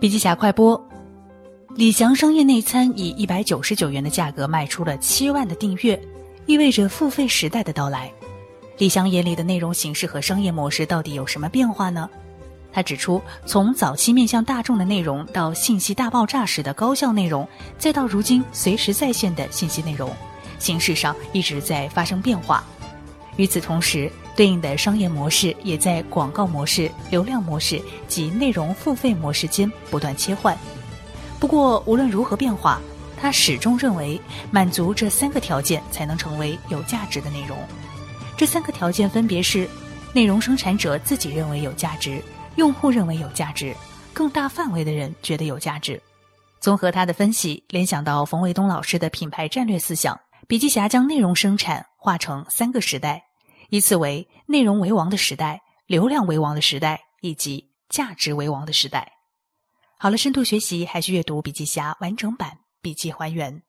[0.00, 0.82] 笔记侠快播：
[1.76, 6.00] 李翔商业内参以一百九十九元的价格卖出了七万的订阅，
[6.46, 8.10] 意味着付费时代的到来。
[8.78, 12.08] 李翔眼里的内容形式和商业模式到底有什么变化呢？
[12.72, 17.46] 他指出，从早期面向大众的内容，到信息大爆炸时的高效内容，
[17.76, 20.10] 再到如今随时在线的信息内容，
[20.58, 22.64] 形式上一直在发生变化。
[23.36, 24.10] 与此同时，
[24.40, 27.78] 对应的商业模式也在广告模式、流量模式
[28.08, 30.56] 及内容付费模式间不断切换。
[31.38, 32.80] 不过，无论如何变化，
[33.18, 34.18] 他始终认为
[34.50, 37.54] 满足这三个条件才能成为有价值的内容。
[38.34, 39.68] 这三个条件分别是：
[40.14, 42.18] 内容生产者自己认为有价值，
[42.56, 43.76] 用户认为有价值，
[44.14, 46.00] 更大范围的人觉得有价值。
[46.60, 53.22] 综合他的分析，联想到冯卫东老师的品牌战略思想，笔记侠将内容生产划成三个时代。
[53.70, 59.12] 依次为内容为王的时代、流量为王的时代以及价值为王的时代。
[59.98, 63.62] 好了，深度学习还需阅读笔记侠完整版笔记还原。